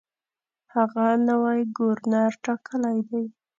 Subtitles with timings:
[0.75, 3.25] هغه نوی ګورنر ټاکلی دی.